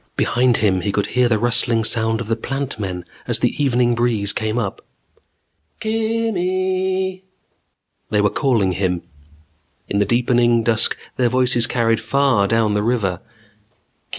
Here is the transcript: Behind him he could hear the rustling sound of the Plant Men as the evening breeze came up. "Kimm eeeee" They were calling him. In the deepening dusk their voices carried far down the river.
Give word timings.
Behind 0.15 0.57
him 0.57 0.81
he 0.81 0.91
could 0.91 1.05
hear 1.13 1.29
the 1.29 1.37
rustling 1.37 1.83
sound 1.83 2.21
of 2.21 2.27
the 2.27 2.35
Plant 2.35 2.79
Men 2.79 3.05
as 3.27 3.37
the 3.37 3.53
evening 3.63 3.93
breeze 3.93 4.33
came 4.33 4.57
up. 4.57 4.81
"Kimm 5.79 6.33
eeeee" 6.35 7.21
They 8.09 8.19
were 8.19 8.31
calling 8.31 8.71
him. 8.71 9.03
In 9.87 9.99
the 9.99 10.05
deepening 10.05 10.63
dusk 10.63 10.97
their 11.17 11.29
voices 11.29 11.67
carried 11.67 12.01
far 12.01 12.47
down 12.47 12.73
the 12.73 12.81
river. 12.81 13.19